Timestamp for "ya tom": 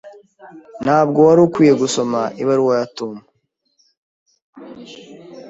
2.79-3.15